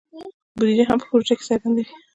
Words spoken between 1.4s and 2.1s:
څرګنده وي.